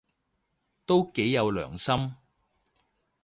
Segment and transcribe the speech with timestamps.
[0.83, 2.15] 都幾有良心